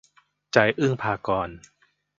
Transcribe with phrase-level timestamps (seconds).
[0.53, 1.57] ใจ อึ๊งภากรณ์